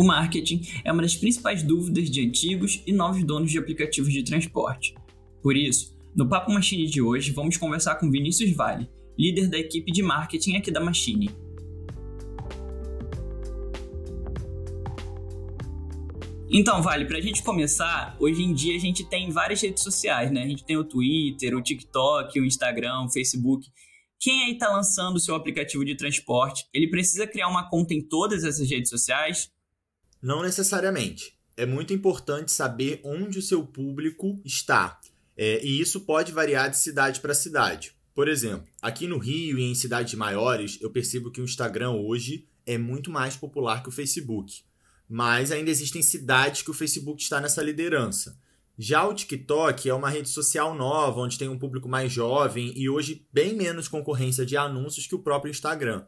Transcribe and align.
O 0.00 0.02
marketing 0.02 0.62
é 0.82 0.90
uma 0.90 1.02
das 1.02 1.14
principais 1.14 1.62
dúvidas 1.62 2.08
de 2.08 2.26
antigos 2.26 2.82
e 2.86 2.90
novos 2.90 3.22
donos 3.22 3.50
de 3.50 3.58
aplicativos 3.58 4.10
de 4.10 4.24
transporte. 4.24 4.94
Por 5.42 5.54
isso, 5.54 5.94
no 6.16 6.26
Papo 6.26 6.50
Machine 6.50 6.86
de 6.86 7.02
hoje, 7.02 7.32
vamos 7.32 7.58
conversar 7.58 7.96
com 7.96 8.10
Vinícius 8.10 8.50
Vale, 8.56 8.88
líder 9.18 9.50
da 9.50 9.58
equipe 9.58 9.92
de 9.92 10.02
marketing 10.02 10.56
aqui 10.56 10.70
da 10.70 10.80
Machine. 10.80 11.28
Então, 16.50 16.80
Vale, 16.80 17.04
para 17.04 17.18
a 17.18 17.20
gente 17.20 17.42
começar, 17.42 18.16
hoje 18.18 18.42
em 18.42 18.54
dia 18.54 18.74
a 18.76 18.80
gente 18.80 19.04
tem 19.04 19.28
várias 19.28 19.60
redes 19.60 19.82
sociais, 19.82 20.32
né? 20.32 20.44
A 20.44 20.48
gente 20.48 20.64
tem 20.64 20.78
o 20.78 20.84
Twitter, 20.84 21.54
o 21.54 21.60
TikTok, 21.60 22.40
o 22.40 22.46
Instagram, 22.46 23.02
o 23.02 23.10
Facebook. 23.10 23.68
Quem 24.18 24.44
aí 24.44 24.52
está 24.52 24.70
lançando 24.70 25.16
o 25.16 25.20
seu 25.20 25.34
aplicativo 25.34 25.84
de 25.84 25.94
transporte, 25.94 26.64
ele 26.72 26.88
precisa 26.88 27.26
criar 27.26 27.48
uma 27.48 27.68
conta 27.68 27.92
em 27.92 28.00
todas 28.00 28.44
essas 28.44 28.70
redes 28.70 28.88
sociais? 28.88 29.50
Não 30.22 30.42
necessariamente. 30.42 31.38
É 31.56 31.66
muito 31.66 31.92
importante 31.92 32.52
saber 32.52 33.00
onde 33.04 33.38
o 33.38 33.42
seu 33.42 33.66
público 33.66 34.40
está. 34.44 35.00
É, 35.36 35.64
e 35.64 35.80
isso 35.80 36.00
pode 36.00 36.32
variar 36.32 36.70
de 36.70 36.78
cidade 36.78 37.20
para 37.20 37.34
cidade. 37.34 37.94
Por 38.14 38.28
exemplo, 38.28 38.66
aqui 38.82 39.06
no 39.06 39.18
Rio 39.18 39.58
e 39.58 39.62
em 39.62 39.74
cidades 39.74 40.14
maiores, 40.14 40.78
eu 40.80 40.90
percebo 40.90 41.30
que 41.30 41.40
o 41.40 41.44
Instagram 41.44 41.92
hoje 41.92 42.46
é 42.66 42.76
muito 42.76 43.10
mais 43.10 43.36
popular 43.36 43.82
que 43.82 43.88
o 43.88 43.92
Facebook 43.92 44.62
mas 45.12 45.50
ainda 45.50 45.72
existem 45.72 46.00
cidades 46.00 46.62
que 46.62 46.70
o 46.70 46.74
Facebook 46.74 47.20
está 47.20 47.40
nessa 47.40 47.60
liderança. 47.60 48.38
Já 48.78 49.04
o 49.04 49.12
TikTok 49.12 49.88
é 49.88 49.92
uma 49.92 50.08
rede 50.08 50.28
social 50.28 50.72
nova, 50.72 51.20
onde 51.20 51.36
tem 51.36 51.48
um 51.48 51.58
público 51.58 51.88
mais 51.88 52.12
jovem 52.12 52.72
e 52.76 52.88
hoje 52.88 53.26
bem 53.32 53.52
menos 53.52 53.88
concorrência 53.88 54.46
de 54.46 54.56
anúncios 54.56 55.08
que 55.08 55.14
o 55.16 55.18
próprio 55.18 55.50
Instagram. 55.50 56.04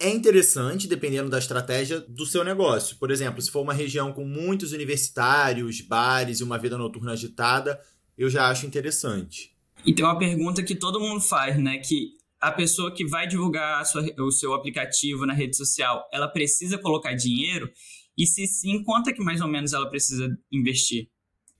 É 0.00 0.08
interessante 0.08 0.86
dependendo 0.86 1.28
da 1.28 1.38
estratégia 1.38 2.00
do 2.00 2.24
seu 2.24 2.44
negócio. 2.44 2.96
Por 2.98 3.10
exemplo, 3.10 3.42
se 3.42 3.50
for 3.50 3.62
uma 3.62 3.74
região 3.74 4.12
com 4.12 4.24
muitos 4.24 4.72
universitários, 4.72 5.80
bares 5.80 6.38
e 6.38 6.44
uma 6.44 6.56
vida 6.56 6.78
noturna 6.78 7.12
agitada, 7.12 7.80
eu 8.16 8.30
já 8.30 8.48
acho 8.48 8.64
interessante. 8.64 9.52
E 9.84 9.92
tem 9.92 10.04
uma 10.04 10.18
pergunta 10.18 10.62
que 10.62 10.76
todo 10.76 11.00
mundo 11.00 11.20
faz, 11.20 11.58
né? 11.58 11.78
Que 11.78 12.12
a 12.40 12.52
pessoa 12.52 12.94
que 12.94 13.04
vai 13.06 13.26
divulgar 13.26 13.84
sua, 13.84 14.04
o 14.20 14.30
seu 14.30 14.54
aplicativo 14.54 15.26
na 15.26 15.34
rede 15.34 15.56
social, 15.56 16.08
ela 16.12 16.28
precisa 16.28 16.78
colocar 16.78 17.14
dinheiro? 17.14 17.68
E 18.16 18.26
se 18.26 18.46
sim, 18.46 18.82
quanto 18.84 19.10
é 19.10 19.12
que 19.12 19.22
mais 19.22 19.40
ou 19.40 19.48
menos 19.48 19.72
ela 19.72 19.88
precisa 19.88 20.28
investir? 20.50 21.08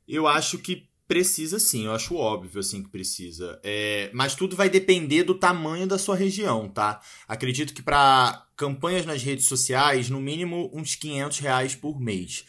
Eu 0.06 0.26
acho 0.26 0.58
que 0.58 0.87
precisa 1.08 1.58
sim, 1.58 1.86
eu 1.86 1.92
acho 1.92 2.14
óbvio 2.14 2.60
assim 2.60 2.82
que 2.82 2.90
precisa. 2.90 3.58
É, 3.64 4.10
mas 4.12 4.34
tudo 4.34 4.54
vai 4.54 4.68
depender 4.68 5.24
do 5.24 5.34
tamanho 5.34 5.86
da 5.86 5.96
sua 5.96 6.14
região, 6.14 6.68
tá? 6.68 7.00
Acredito 7.26 7.72
que 7.72 7.82
para 7.82 8.46
campanhas 8.54 9.06
nas 9.06 9.22
redes 9.22 9.46
sociais, 9.46 10.10
no 10.10 10.20
mínimo 10.20 10.70
uns 10.72 10.94
500 10.94 11.38
reais 11.38 11.74
por 11.74 11.98
mês. 11.98 12.44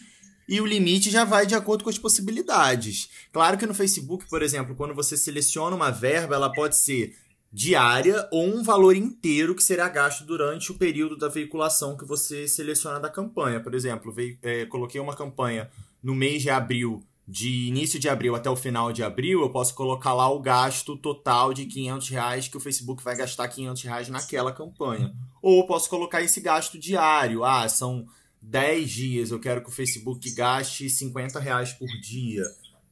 E 0.47 0.59
o 0.59 0.65
limite 0.65 1.09
já 1.09 1.23
vai 1.23 1.45
de 1.45 1.55
acordo 1.55 1.83
com 1.83 1.89
as 1.89 1.97
possibilidades. 1.97 3.09
Claro 3.31 3.57
que 3.57 3.65
no 3.65 3.73
Facebook, 3.73 4.27
por 4.27 4.43
exemplo, 4.43 4.75
quando 4.75 4.93
você 4.93 5.15
seleciona 5.15 5.75
uma 5.75 5.91
verba, 5.91 6.35
ela 6.35 6.51
pode 6.51 6.75
ser 6.75 7.15
diária 7.51 8.27
ou 8.31 8.45
um 8.45 8.63
valor 8.63 8.95
inteiro 8.95 9.55
que 9.55 9.63
será 9.63 9.87
gasto 9.87 10.25
durante 10.25 10.71
o 10.71 10.75
período 10.75 11.15
da 11.15 11.27
veiculação 11.27 11.95
que 11.95 12.05
você 12.05 12.47
seleciona 12.47 12.99
da 12.99 13.09
campanha. 13.09 13.59
Por 13.59 13.73
exemplo, 13.73 14.11
veio, 14.11 14.37
é, 14.41 14.65
coloquei 14.65 14.99
uma 14.99 15.15
campanha 15.15 15.69
no 16.01 16.13
mês 16.13 16.41
de 16.41 16.49
abril, 16.49 17.03
de 17.29 17.67
início 17.67 17.99
de 17.99 18.09
abril 18.09 18.33
até 18.33 18.49
o 18.49 18.55
final 18.55 18.91
de 18.91 19.03
abril, 19.03 19.41
eu 19.41 19.51
posso 19.51 19.75
colocar 19.75 20.13
lá 20.13 20.27
o 20.27 20.39
gasto 20.39 20.97
total 20.97 21.53
de 21.53 21.67
500 21.67 22.09
reais 22.09 22.47
que 22.47 22.57
o 22.57 22.59
Facebook 22.59 23.03
vai 23.03 23.15
gastar 23.15 23.47
500 23.47 23.83
reais 23.83 24.09
naquela 24.09 24.51
campanha. 24.51 25.13
Ou 25.39 25.59
eu 25.59 25.67
posso 25.67 25.87
colocar 25.87 26.23
esse 26.23 26.41
gasto 26.41 26.79
diário. 26.79 27.43
Ah, 27.43 27.69
são 27.69 28.07
10 28.41 28.89
dias, 28.89 29.31
eu 29.31 29.39
quero 29.39 29.61
que 29.61 29.69
o 29.69 29.71
Facebook 29.71 30.27
gaste 30.31 30.89
50 30.89 31.39
reais 31.39 31.71
por 31.71 31.87
dia. 32.01 32.43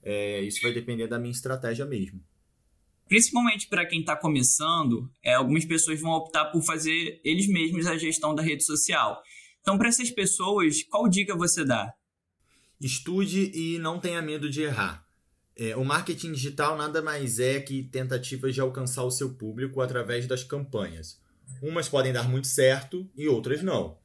É, 0.03 0.41
isso 0.41 0.61
vai 0.61 0.71
depender 0.71 1.07
da 1.07 1.17
minha 1.17 1.31
estratégia 1.31 1.85
mesmo 1.85 2.21
principalmente 3.07 3.67
para 3.67 3.85
quem 3.85 4.01
está 4.01 4.17
começando, 4.17 5.09
é, 5.23 5.33
algumas 5.33 5.63
pessoas 5.63 6.01
vão 6.01 6.11
optar 6.11 6.45
por 6.47 6.61
fazer 6.61 7.21
eles 7.23 7.47
mesmos 7.47 7.87
a 7.87 7.97
gestão 7.97 8.35
da 8.35 8.43
rede 8.43 8.65
social. 8.65 9.21
Então, 9.61 9.77
para 9.77 9.87
essas 9.87 10.11
pessoas, 10.11 10.83
qual 10.83 11.07
dica 11.07 11.33
você 11.35 11.63
dá? 11.63 11.93
Estude 12.79 13.51
e 13.53 13.79
não 13.79 13.99
tenha 13.99 14.21
medo 14.21 14.49
de 14.49 14.61
errar. 14.61 15.05
É, 15.55 15.75
o 15.75 15.83
marketing 15.83 16.33
digital 16.33 16.77
nada 16.77 17.01
mais 17.01 17.39
é 17.39 17.59
que 17.59 17.83
tentativas 17.83 18.53
de 18.53 18.61
alcançar 18.61 19.03
o 19.03 19.11
seu 19.11 19.33
público 19.33 19.81
através 19.81 20.27
das 20.27 20.43
campanhas. 20.43 21.19
Umas 21.61 21.89
podem 21.89 22.13
dar 22.13 22.29
muito 22.29 22.47
certo 22.47 23.09
e 23.15 23.27
outras 23.27 23.63
não. 23.63 23.97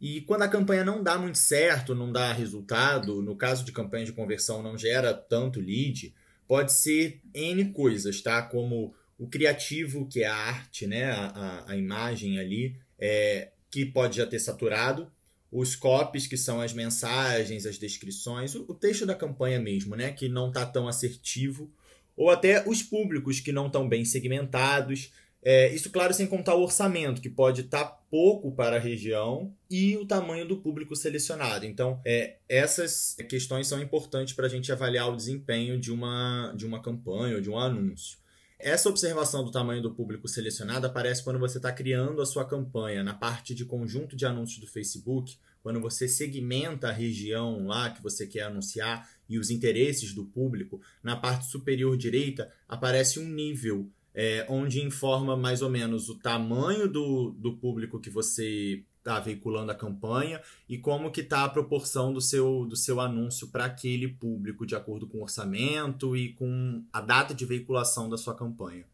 E 0.00 0.20
quando 0.22 0.42
a 0.42 0.48
campanha 0.48 0.84
não 0.84 1.02
dá 1.02 1.18
muito 1.18 1.36
certo, 1.36 1.94
não 1.94 2.10
dá 2.10 2.32
resultado, 2.32 3.20
no 3.20 3.36
caso 3.36 3.64
de 3.64 3.72
campanha 3.72 4.06
de 4.06 4.12
conversão 4.12 4.62
não 4.62 4.78
gera 4.78 5.12
tanto 5.12 5.60
lead, 5.60 6.14
pode 6.46 6.72
ser 6.72 7.20
N 7.34 7.66
coisas, 7.72 8.22
tá? 8.22 8.40
Como 8.40 8.94
o 9.18 9.28
criativo, 9.28 10.06
que 10.06 10.22
é 10.22 10.26
a 10.26 10.34
arte, 10.34 10.86
né? 10.86 11.10
A, 11.10 11.26
a, 11.26 11.72
a 11.72 11.76
imagem 11.76 12.38
ali, 12.38 12.76
é, 12.98 13.50
que 13.70 13.84
pode 13.84 14.16
já 14.16 14.26
ter 14.26 14.38
saturado. 14.38 15.10
Os 15.52 15.74
copies, 15.74 16.26
que 16.26 16.36
são 16.36 16.60
as 16.60 16.72
mensagens, 16.72 17.66
as 17.66 17.78
descrições, 17.78 18.54
o, 18.54 18.74
texto 18.74 19.04
da 19.04 19.14
campanha 19.14 19.58
mesmo, 19.58 19.96
né? 19.96 20.12
Que 20.12 20.28
não 20.28 20.48
está 20.48 20.64
tão 20.64 20.86
assertivo. 20.86 21.70
Ou 22.16 22.30
até 22.30 22.68
os 22.68 22.82
públicos 22.82 23.40
que 23.40 23.50
não 23.50 23.66
estão 23.66 23.88
bem 23.88 24.04
segmentados. 24.04 25.10
É, 25.42 25.74
isso, 25.74 25.90
claro, 25.90 26.12
sem 26.12 26.26
contar 26.26 26.54
o 26.54 26.62
orçamento, 26.62 27.20
que 27.20 27.30
pode 27.30 27.62
estar 27.62 27.84
tá 27.84 28.00
pouco 28.10 28.52
para 28.52 28.76
a 28.76 28.78
região 28.78 29.54
e 29.70 29.96
o 29.96 30.06
tamanho 30.06 30.46
do 30.46 30.58
público 30.58 30.94
selecionado. 30.94 31.64
Então, 31.64 32.00
é, 32.04 32.36
essas 32.48 33.16
questões 33.28 33.66
são 33.66 33.80
importantes 33.80 34.34
para 34.34 34.46
a 34.46 34.50
gente 34.50 34.70
avaliar 34.70 35.08
o 35.10 35.16
desempenho 35.16 35.80
de 35.80 35.90
uma, 35.90 36.52
de 36.54 36.66
uma 36.66 36.82
campanha 36.82 37.36
ou 37.36 37.40
de 37.40 37.48
um 37.48 37.58
anúncio. 37.58 38.19
Essa 38.62 38.90
observação 38.90 39.42
do 39.42 39.50
tamanho 39.50 39.80
do 39.80 39.90
público 39.90 40.28
selecionado 40.28 40.86
aparece 40.86 41.24
quando 41.24 41.38
você 41.38 41.56
está 41.56 41.72
criando 41.72 42.20
a 42.20 42.26
sua 42.26 42.44
campanha 42.44 43.02
na 43.02 43.14
parte 43.14 43.54
de 43.54 43.64
conjunto 43.64 44.14
de 44.14 44.26
anúncios 44.26 44.60
do 44.60 44.66
Facebook, 44.66 45.38
quando 45.62 45.80
você 45.80 46.06
segmenta 46.06 46.88
a 46.88 46.92
região 46.92 47.66
lá 47.66 47.88
que 47.88 48.02
você 48.02 48.26
quer 48.26 48.42
anunciar 48.42 49.08
e 49.26 49.38
os 49.38 49.50
interesses 49.50 50.12
do 50.12 50.26
público. 50.26 50.80
Na 51.02 51.16
parte 51.16 51.46
superior 51.46 51.96
direita 51.96 52.52
aparece 52.68 53.18
um 53.18 53.28
nível 53.28 53.90
é, 54.14 54.44
onde 54.48 54.82
informa 54.82 55.36
mais 55.36 55.62
ou 55.62 55.70
menos 55.70 56.10
o 56.10 56.18
tamanho 56.18 56.86
do, 56.86 57.30
do 57.30 57.56
público 57.56 57.98
que 57.98 58.10
você 58.10 58.82
está 59.10 59.18
veiculando 59.18 59.72
a 59.72 59.74
campanha 59.74 60.40
e 60.68 60.78
como 60.78 61.10
que 61.10 61.20
está 61.20 61.44
a 61.44 61.48
proporção 61.48 62.12
do 62.12 62.20
seu, 62.20 62.64
do 62.64 62.76
seu 62.76 63.00
anúncio 63.00 63.48
para 63.48 63.64
aquele 63.64 64.06
público, 64.06 64.64
de 64.64 64.76
acordo 64.76 65.08
com 65.08 65.18
o 65.18 65.22
orçamento 65.22 66.16
e 66.16 66.32
com 66.34 66.84
a 66.92 67.00
data 67.00 67.34
de 67.34 67.44
veiculação 67.44 68.08
da 68.08 68.16
sua 68.16 68.36
campanha. 68.36 68.84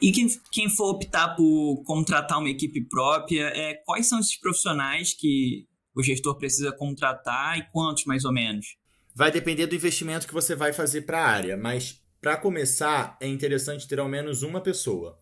E 0.00 0.10
quem, 0.10 0.26
quem 0.50 0.70
for 0.70 0.90
optar 0.90 1.36
por 1.36 1.82
contratar 1.84 2.38
uma 2.38 2.48
equipe 2.48 2.80
própria, 2.88 3.48
é, 3.48 3.74
quais 3.84 4.08
são 4.08 4.20
esses 4.20 4.38
profissionais 4.38 5.12
que 5.12 5.66
o 5.94 6.02
gestor 6.02 6.36
precisa 6.36 6.72
contratar 6.72 7.58
e 7.58 7.68
quantos 7.70 8.04
mais 8.04 8.24
ou 8.24 8.32
menos? 8.32 8.78
Vai 9.14 9.30
depender 9.30 9.66
do 9.66 9.74
investimento 9.74 10.26
que 10.26 10.32
você 10.32 10.54
vai 10.54 10.72
fazer 10.72 11.02
para 11.02 11.20
a 11.20 11.28
área, 11.28 11.56
mas 11.56 12.00
para 12.20 12.36
começar, 12.36 13.16
é 13.20 13.26
interessante 13.26 13.86
ter 13.86 13.98
ao 13.98 14.08
menos 14.08 14.42
uma 14.42 14.60
pessoa 14.60 15.18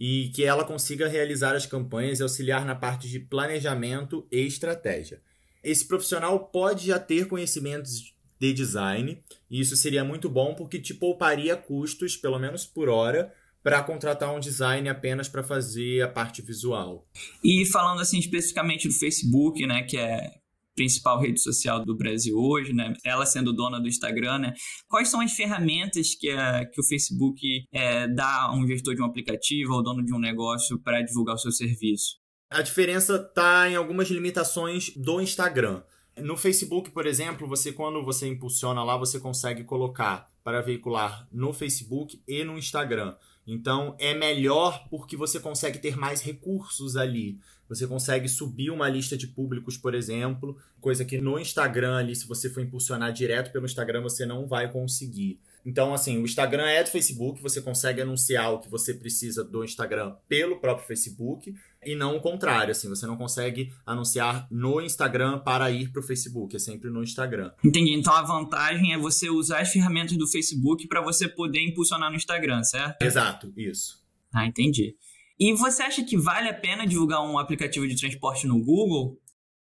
e 0.00 0.30
que 0.30 0.42
ela 0.42 0.64
consiga 0.64 1.06
realizar 1.06 1.54
as 1.54 1.66
campanhas 1.66 2.18
e 2.18 2.22
auxiliar 2.22 2.64
na 2.64 2.74
parte 2.74 3.06
de 3.06 3.20
planejamento 3.20 4.26
e 4.32 4.40
estratégia. 4.40 5.20
Esse 5.62 5.86
profissional 5.86 6.46
pode 6.46 6.86
já 6.86 6.98
ter 6.98 7.28
conhecimentos 7.28 8.14
de 8.40 8.54
design, 8.54 9.22
e 9.50 9.60
isso 9.60 9.76
seria 9.76 10.02
muito 10.02 10.30
bom 10.30 10.54
porque 10.54 10.80
te 10.80 10.94
pouparia 10.94 11.54
custos, 11.54 12.16
pelo 12.16 12.38
menos 12.38 12.64
por 12.64 12.88
hora, 12.88 13.30
para 13.62 13.82
contratar 13.82 14.34
um 14.34 14.40
design 14.40 14.88
apenas 14.88 15.28
para 15.28 15.42
fazer 15.42 16.00
a 16.00 16.08
parte 16.08 16.40
visual. 16.40 17.06
E 17.44 17.66
falando 17.66 18.00
assim 18.00 18.18
especificamente 18.18 18.88
do 18.88 18.94
Facebook, 18.94 19.66
né, 19.66 19.82
que 19.82 19.98
é 19.98 20.39
principal 20.80 21.20
rede 21.20 21.38
social 21.38 21.84
do 21.84 21.94
Brasil 21.94 22.34
hoje, 22.38 22.72
né? 22.72 22.94
Ela 23.04 23.26
sendo 23.26 23.52
dona 23.52 23.78
do 23.78 23.86
Instagram, 23.86 24.38
né? 24.38 24.54
Quais 24.88 25.10
são 25.10 25.20
as 25.20 25.30
ferramentas 25.32 26.14
que, 26.14 26.30
a, 26.30 26.64
que 26.64 26.80
o 26.80 26.84
Facebook 26.84 27.38
é, 27.70 28.08
dá 28.08 28.44
a 28.44 28.54
um 28.54 28.66
gestor 28.66 28.94
de 28.94 29.02
um 29.02 29.04
aplicativo 29.04 29.74
ou 29.74 29.82
dono 29.82 30.02
de 30.02 30.14
um 30.14 30.18
negócio 30.18 30.80
para 30.82 31.02
divulgar 31.02 31.34
o 31.34 31.38
seu 31.38 31.52
serviço? 31.52 32.16
A 32.48 32.62
diferença 32.62 33.16
está 33.16 33.68
em 33.68 33.76
algumas 33.76 34.08
limitações 34.08 34.90
do 34.96 35.20
Instagram. 35.20 35.82
No 36.16 36.34
Facebook, 36.34 36.90
por 36.90 37.06
exemplo, 37.06 37.46
você 37.46 37.72
quando 37.72 38.02
você 38.02 38.26
impulsiona 38.26 38.82
lá, 38.82 38.96
você 38.96 39.20
consegue 39.20 39.64
colocar 39.64 40.30
para 40.42 40.62
veicular 40.62 41.28
no 41.30 41.52
Facebook 41.52 42.22
e 42.26 42.42
no 42.42 42.56
Instagram. 42.56 43.14
Então 43.52 43.96
é 43.98 44.14
melhor 44.14 44.86
porque 44.88 45.16
você 45.16 45.40
consegue 45.40 45.78
ter 45.78 45.96
mais 45.96 46.22
recursos 46.22 46.96
ali. 46.96 47.36
Você 47.68 47.86
consegue 47.86 48.28
subir 48.28 48.70
uma 48.70 48.88
lista 48.88 49.16
de 49.16 49.26
públicos, 49.26 49.76
por 49.76 49.94
exemplo, 49.94 50.56
coisa 50.80 51.04
que 51.04 51.20
no 51.20 51.38
Instagram 51.38 51.96
ali, 51.96 52.14
se 52.14 52.26
você 52.26 52.48
for 52.48 52.60
impulsionar 52.60 53.12
direto 53.12 53.52
pelo 53.52 53.66
Instagram, 53.66 54.02
você 54.02 54.24
não 54.24 54.46
vai 54.46 54.70
conseguir. 54.70 55.40
Então, 55.64 55.92
assim, 55.92 56.18
o 56.18 56.24
Instagram 56.24 56.66
é 56.66 56.82
do 56.82 56.90
Facebook, 56.90 57.40
você 57.42 57.60
consegue 57.60 58.00
anunciar 58.00 58.52
o 58.52 58.58
que 58.60 58.70
você 58.70 58.94
precisa 58.94 59.44
do 59.44 59.62
Instagram 59.62 60.14
pelo 60.28 60.58
próprio 60.58 60.86
Facebook 60.86 61.54
e 61.84 61.94
não 61.94 62.16
o 62.16 62.20
contrário, 62.20 62.72
assim, 62.72 62.88
você 62.88 63.06
não 63.06 63.16
consegue 63.16 63.72
anunciar 63.86 64.46
no 64.50 64.80
Instagram 64.80 65.38
para 65.38 65.70
ir 65.70 65.90
para 65.90 66.00
o 66.00 66.02
Facebook, 66.02 66.54
é 66.54 66.58
sempre 66.58 66.90
no 66.90 67.02
Instagram. 67.02 67.52
Entendi. 67.64 67.92
Então 67.94 68.12
a 68.12 68.22
vantagem 68.22 68.92
é 68.92 68.98
você 68.98 69.30
usar 69.30 69.60
as 69.60 69.70
ferramentas 69.70 70.16
do 70.16 70.26
Facebook 70.26 70.86
para 70.88 71.00
você 71.00 71.28
poder 71.28 71.60
impulsionar 71.60 72.10
no 72.10 72.16
Instagram, 72.16 72.62
certo? 72.64 73.02
Exato, 73.02 73.52
isso. 73.56 74.00
Ah, 74.32 74.46
entendi. 74.46 74.94
E 75.38 75.54
você 75.54 75.82
acha 75.82 76.04
que 76.04 76.18
vale 76.18 76.48
a 76.48 76.54
pena 76.54 76.86
divulgar 76.86 77.22
um 77.22 77.38
aplicativo 77.38 77.88
de 77.88 77.96
transporte 77.96 78.46
no 78.46 78.62
Google? 78.62 79.18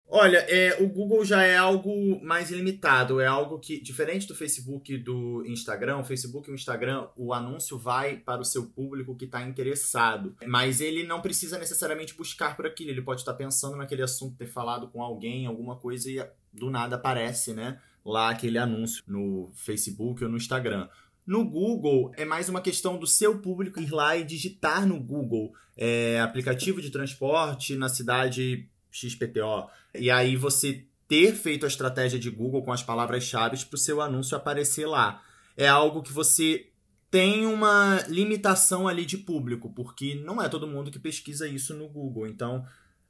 Olha, 0.07 0.37
é, 0.37 0.81
o 0.81 0.87
Google 0.87 1.25
já 1.25 1.43
é 1.43 1.57
algo 1.57 2.23
mais 2.23 2.51
limitado, 2.51 3.19
é 3.19 3.25
algo 3.25 3.57
que, 3.57 3.81
diferente 3.81 4.27
do 4.27 4.35
Facebook 4.35 4.93
e 4.93 4.97
do 4.97 5.43
Instagram, 5.47 5.97
o 5.97 6.03
Facebook 6.03 6.47
e 6.47 6.53
o 6.53 6.55
Instagram, 6.55 7.07
o 7.17 7.33
anúncio 7.33 7.77
vai 7.77 8.15
para 8.15 8.39
o 8.39 8.45
seu 8.45 8.67
público 8.67 9.15
que 9.15 9.25
está 9.25 9.41
interessado. 9.41 10.35
Mas 10.45 10.79
ele 10.79 11.03
não 11.03 11.21
precisa 11.21 11.57
necessariamente 11.57 12.15
buscar 12.15 12.55
por 12.55 12.67
aquilo, 12.67 12.91
ele 12.91 13.01
pode 13.01 13.21
estar 13.21 13.33
pensando 13.33 13.75
naquele 13.77 14.03
assunto, 14.03 14.37
ter 14.37 14.47
falado 14.47 14.87
com 14.89 15.01
alguém, 15.01 15.47
alguma 15.47 15.75
coisa, 15.75 16.09
e 16.09 16.23
do 16.53 16.69
nada 16.69 16.97
aparece, 16.97 17.53
né? 17.53 17.81
Lá 18.05 18.29
aquele 18.29 18.59
anúncio 18.59 19.03
no 19.07 19.51
Facebook 19.55 20.23
ou 20.23 20.29
no 20.29 20.37
Instagram. 20.37 20.87
No 21.25 21.43
Google, 21.43 22.11
é 22.15 22.23
mais 22.23 22.47
uma 22.47 22.61
questão 22.61 22.99
do 22.99 23.07
seu 23.07 23.39
público 23.39 23.81
ir 23.81 23.91
lá 23.91 24.15
e 24.15 24.23
digitar 24.23 24.85
no 24.85 24.99
Google 24.99 25.51
é, 25.75 26.21
aplicativo 26.21 26.79
de 26.79 26.91
transporte 26.91 27.75
na 27.75 27.89
cidade 27.89 28.69
XPTO. 28.95 29.69
E 29.93 30.09
aí 30.09 30.35
você 30.35 30.85
ter 31.07 31.33
feito 31.35 31.65
a 31.65 31.67
estratégia 31.67 32.19
de 32.19 32.29
Google 32.29 32.63
com 32.63 32.71
as 32.71 32.81
palavras-chave 32.81 33.63
para 33.65 33.75
o 33.75 33.79
seu 33.79 34.01
anúncio 34.01 34.35
aparecer 34.35 34.87
lá. 34.87 35.21
É 35.55 35.67
algo 35.67 36.01
que 36.01 36.11
você 36.11 36.67
tem 37.11 37.45
uma 37.45 38.03
limitação 38.07 38.87
ali 38.87 39.05
de 39.05 39.17
público, 39.17 39.69
porque 39.69 40.15
não 40.15 40.41
é 40.41 40.49
todo 40.49 40.67
mundo 40.67 40.91
que 40.91 40.99
pesquisa 40.99 41.47
isso 41.47 41.73
no 41.73 41.87
Google. 41.87 42.27
Então, 42.27 42.65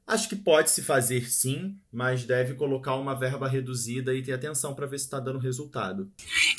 Acho 0.06 0.28
que 0.28 0.36
pode 0.36 0.70
se 0.70 0.82
fazer 0.82 1.28
sim, 1.28 1.76
mas 1.92 2.24
deve 2.24 2.54
colocar 2.54 2.94
uma 2.94 3.12
verba 3.12 3.48
reduzida 3.48 4.14
e 4.14 4.22
ter 4.22 4.34
atenção 4.34 4.72
para 4.72 4.86
ver 4.86 4.98
se 4.98 5.06
está 5.06 5.18
dando 5.18 5.40
resultado. 5.40 6.08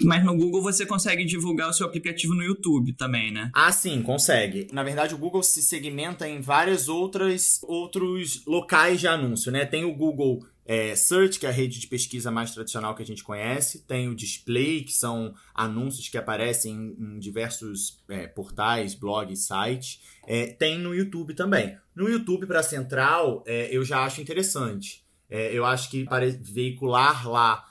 Mas 0.02 0.26
no 0.26 0.36
Google 0.36 0.62
você 0.62 0.86
consegue 0.86 1.24
divulgar 1.24 1.70
o 1.70 1.74
seu 1.74 1.88
aplicativo 1.88 2.34
no 2.34 2.44
YouTube 2.44 2.92
também, 2.92 3.32
né? 3.32 3.50
Ah, 3.54 3.72
sim, 3.72 4.02
consegue. 4.02 4.68
Na 4.74 4.84
verdade, 4.84 5.16
o 5.16 5.18
Google 5.18 5.42
se 5.44 5.64
segmenta 5.64 6.28
em 6.28 6.42
várias 6.42 6.90
outras 6.90 7.60
outros 7.64 8.44
locais 8.46 9.00
de 9.00 9.08
anúncio, 9.08 9.50
né? 9.50 9.66
Tem 9.66 9.86
o 9.86 9.96
Google 9.96 10.46
é, 10.68 10.94
Search, 10.98 11.40
que 11.40 11.46
é 11.46 11.50
a 11.50 11.52
rede 11.52 11.80
de 11.80 11.88
pesquisa 11.88 12.30
mais 12.30 12.52
tradicional 12.52 12.94
que 12.94 13.02
a 13.02 13.06
gente 13.06 13.24
conhece, 13.24 13.84
tem 13.88 14.10
o 14.10 14.16
Display, 14.16 14.84
que 14.84 14.92
são 14.92 15.34
anúncios 15.56 16.10
que 16.10 16.18
aparecem 16.18 16.74
em, 17.00 17.16
em 17.16 17.20
diversos 17.20 18.04
é, 18.10 18.28
portais, 18.28 18.94
blogs, 18.94 19.48
sites, 19.48 20.02
é, 20.28 20.48
tem 20.48 20.78
no 20.78 20.94
YouTube 20.94 21.34
também. 21.34 21.78
No 21.96 22.10
YouTube 22.10 22.46
para 22.46 22.62
Central, 22.62 23.44
é, 23.48 23.70
eu 23.74 23.86
já 23.86 24.04
acho 24.04 24.20
interessante. 24.20 25.06
É, 25.30 25.54
eu 25.54 25.66
acho 25.66 25.90
que 25.90 26.04
para 26.04 26.30
veicular 26.30 27.28
lá 27.28 27.66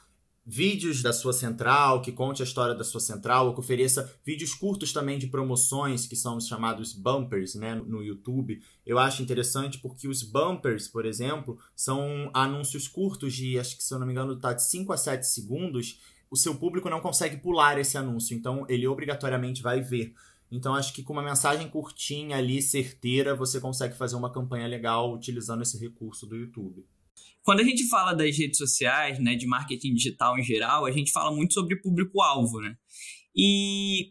vídeos 0.47 1.03
da 1.03 1.13
sua 1.13 1.33
central, 1.33 2.01
que 2.01 2.13
conte 2.13 2.41
a 2.41 2.45
história 2.45 2.75
da 2.75 2.85
sua 2.85 3.01
central, 3.01 3.49
ou 3.49 3.55
que 3.55 3.59
ofereça 3.59 4.09
vídeos 4.25 4.55
curtos 4.55 4.93
também 4.93 5.19
de 5.19 5.27
promoções, 5.27 6.07
que 6.07 6.15
são 6.15 6.37
os 6.37 6.47
chamados 6.47 6.93
bumpers, 6.93 7.57
né, 7.57 7.75
no 7.75 8.01
YouTube. 8.01 8.63
Eu 8.87 8.97
acho 8.99 9.23
interessante 9.23 9.79
porque 9.79 10.07
os 10.07 10.23
bumpers, 10.23 10.87
por 10.87 11.05
exemplo, 11.05 11.59
são 11.75 12.31
anúncios 12.33 12.87
curtos 12.87 13.35
de, 13.35 13.59
acho 13.59 13.77
que 13.77 13.83
se 13.83 13.93
eu 13.93 13.99
não 13.99 14.07
me 14.07 14.13
engano, 14.13 14.37
tá 14.37 14.53
de 14.53 14.63
5 14.63 14.93
a 14.93 14.97
7 14.97 15.27
segundos. 15.27 16.01
O 16.31 16.37
seu 16.37 16.55
público 16.55 16.89
não 16.89 17.01
consegue 17.01 17.39
pular 17.39 17.79
esse 17.79 17.99
anúncio, 17.99 18.37
então 18.37 18.65
ele 18.69 18.87
obrigatoriamente 18.87 19.63
vai 19.63 19.81
ver. 19.81 20.15
Então 20.49 20.77
acho 20.77 20.93
que 20.93 21.03
com 21.03 21.13
uma 21.13 21.23
mensagem 21.23 21.69
curtinha 21.69 22.37
ali, 22.37 22.63
certeira, 22.63 23.35
você 23.35 23.61
consegue 23.61 23.97
fazer 23.97 24.15
uma 24.15 24.31
campanha 24.31 24.69
legal 24.69 25.13
utilizando 25.13 25.63
esse 25.63 25.77
recurso 25.77 26.25
do 26.25 26.37
YouTube. 26.37 26.87
Quando 27.47 27.61
a 27.61 27.63
gente 27.65 27.89
fala 27.89 28.13
das 28.13 28.37
redes 28.37 28.59
sociais, 28.59 29.21
né, 29.21 29.37
de 29.37 29.47
marketing 29.47 29.95
digital 29.95 30.37
em 30.37 30.43
geral, 30.43 30.85
a 30.85 30.91
gente 30.91 31.13
fala 31.13 31.33
muito 31.33 31.55
sobre 31.55 31.77
público-alvo, 31.77 32.61
né? 32.61 32.75
E, 33.37 34.11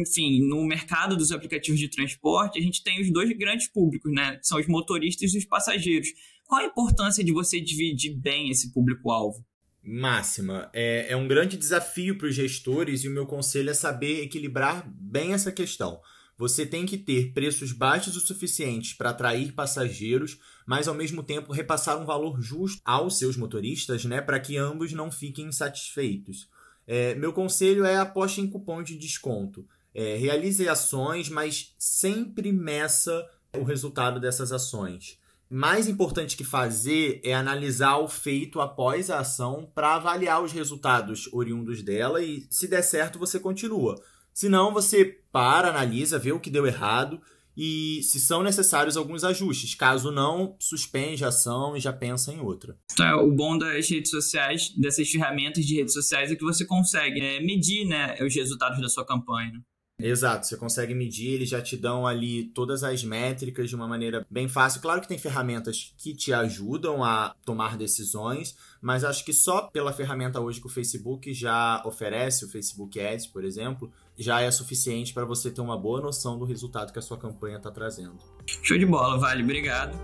enfim, 0.00 0.40
no 0.48 0.66
mercado 0.66 1.16
dos 1.16 1.30
aplicativos 1.30 1.78
de 1.78 1.88
transporte, 1.88 2.58
a 2.58 2.60
gente 2.60 2.82
tem 2.82 3.00
os 3.00 3.12
dois 3.12 3.30
grandes 3.38 3.68
públicos, 3.68 4.12
né? 4.12 4.36
São 4.42 4.58
os 4.58 4.66
motoristas 4.66 5.32
e 5.32 5.38
os 5.38 5.44
passageiros. 5.44 6.08
Qual 6.44 6.60
a 6.60 6.64
importância 6.64 7.22
de 7.22 7.30
você 7.30 7.60
dividir 7.60 8.18
bem 8.20 8.50
esse 8.50 8.72
público-alvo? 8.72 9.46
Máxima. 9.80 10.68
É, 10.74 11.12
é 11.12 11.16
um 11.16 11.28
grande 11.28 11.56
desafio 11.56 12.18
para 12.18 12.26
os 12.26 12.34
gestores 12.34 13.04
e 13.04 13.08
o 13.08 13.12
meu 13.12 13.26
conselho 13.26 13.70
é 13.70 13.74
saber 13.74 14.24
equilibrar 14.24 14.92
bem 14.92 15.34
essa 15.34 15.52
questão. 15.52 16.00
Você 16.42 16.66
tem 16.66 16.84
que 16.84 16.98
ter 16.98 17.32
preços 17.32 17.70
baixos 17.70 18.16
o 18.16 18.20
suficiente 18.20 18.96
para 18.96 19.10
atrair 19.10 19.52
passageiros, 19.52 20.40
mas 20.66 20.88
ao 20.88 20.94
mesmo 20.94 21.22
tempo 21.22 21.52
repassar 21.52 21.96
um 21.96 22.04
valor 22.04 22.40
justo 22.42 22.82
aos 22.84 23.16
seus 23.16 23.36
motoristas, 23.36 24.04
né, 24.04 24.20
para 24.20 24.40
que 24.40 24.56
ambos 24.56 24.92
não 24.92 25.08
fiquem 25.08 25.46
insatisfeitos. 25.46 26.48
É, 26.84 27.14
meu 27.14 27.32
conselho 27.32 27.84
é 27.84 27.96
aposte 27.96 28.40
em 28.40 28.50
cupom 28.50 28.82
de 28.82 28.98
desconto. 28.98 29.64
É, 29.94 30.16
realize 30.16 30.68
ações, 30.68 31.28
mas 31.28 31.76
sempre 31.78 32.50
meça 32.50 33.24
o 33.56 33.62
resultado 33.62 34.18
dessas 34.18 34.50
ações. 34.50 35.20
Mais 35.48 35.86
importante 35.86 36.36
que 36.36 36.42
fazer 36.42 37.20
é 37.22 37.34
analisar 37.34 37.98
o 37.98 38.08
feito 38.08 38.60
após 38.60 39.10
a 39.10 39.20
ação 39.20 39.70
para 39.72 39.94
avaliar 39.94 40.42
os 40.42 40.50
resultados 40.50 41.28
oriundos 41.32 41.82
dela 41.82 42.20
e, 42.20 42.44
se 42.50 42.66
der 42.66 42.82
certo, 42.82 43.16
você 43.16 43.38
continua. 43.38 44.02
Se 44.32 44.48
não, 44.48 44.72
você 44.72 45.04
para, 45.30 45.68
analisa, 45.68 46.18
vê 46.18 46.32
o 46.32 46.40
que 46.40 46.50
deu 46.50 46.66
errado 46.66 47.20
e 47.56 48.00
se 48.02 48.18
são 48.18 48.42
necessários 48.42 48.96
alguns 48.96 49.24
ajustes. 49.24 49.74
Caso 49.74 50.10
não, 50.10 50.56
suspende 50.58 51.24
a 51.24 51.28
ação 51.28 51.76
e 51.76 51.80
já 51.80 51.92
pensa 51.92 52.32
em 52.32 52.40
outra. 52.40 52.76
Então, 52.92 53.26
o 53.26 53.34
bom 53.34 53.58
das 53.58 53.88
redes 53.88 54.10
sociais, 54.10 54.70
dessas 54.76 55.08
ferramentas 55.10 55.64
de 55.64 55.76
redes 55.76 55.92
sociais, 55.92 56.30
é 56.30 56.36
que 56.36 56.44
você 56.44 56.64
consegue 56.64 57.20
é, 57.20 57.40
medir 57.40 57.86
né, 57.86 58.16
os 58.22 58.34
resultados 58.34 58.80
da 58.80 58.88
sua 58.88 59.04
campanha. 59.04 59.52
Exato, 60.00 60.46
você 60.46 60.56
consegue 60.56 60.94
medir, 60.94 61.34
eles 61.34 61.48
já 61.48 61.62
te 61.62 61.76
dão 61.76 62.06
ali 62.06 62.44
todas 62.44 62.82
as 62.82 63.04
métricas 63.04 63.68
de 63.70 63.76
uma 63.76 63.86
maneira 63.86 64.26
bem 64.28 64.48
fácil. 64.48 64.80
Claro 64.80 65.00
que 65.00 65.06
tem 65.06 65.18
ferramentas 65.18 65.94
que 65.96 66.12
te 66.12 66.32
ajudam 66.32 67.04
a 67.04 67.36
tomar 67.44 67.76
decisões, 67.76 68.56
mas 68.80 69.04
acho 69.04 69.24
que 69.24 69.32
só 69.32 69.62
pela 69.62 69.92
ferramenta 69.92 70.40
hoje 70.40 70.60
que 70.60 70.66
o 70.66 70.70
Facebook 70.70 71.32
já 71.32 71.80
oferece, 71.86 72.44
o 72.44 72.48
Facebook 72.48 73.00
Ads, 73.00 73.28
por 73.28 73.44
exemplo, 73.44 73.92
já 74.18 74.40
é 74.40 74.50
suficiente 74.50 75.14
para 75.14 75.24
você 75.24 75.50
ter 75.50 75.60
uma 75.60 75.78
boa 75.78 76.00
noção 76.00 76.36
do 76.36 76.44
resultado 76.44 76.92
que 76.92 76.98
a 76.98 77.02
sua 77.02 77.16
campanha 77.16 77.58
está 77.58 77.70
trazendo. 77.70 78.18
Show 78.62 78.76
de 78.76 78.86
bola, 78.86 79.18
Vale, 79.18 79.44
obrigado. 79.44 79.96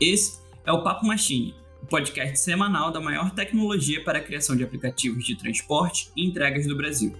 Esse 0.00 0.40
é 0.66 0.72
o 0.72 0.82
Papo 0.82 1.06
Machine, 1.06 1.54
o 1.80 1.86
podcast 1.86 2.40
semanal 2.40 2.90
da 2.90 3.00
maior 3.00 3.30
tecnologia 3.30 4.02
para 4.02 4.18
a 4.18 4.22
criação 4.22 4.56
de 4.56 4.64
aplicativos 4.64 5.24
de 5.24 5.36
transporte 5.36 6.10
e 6.16 6.26
entregas 6.26 6.66
do 6.66 6.76
Brasil. 6.76 7.14